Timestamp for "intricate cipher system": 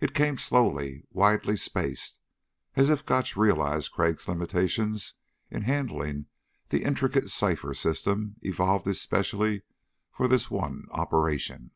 6.82-8.34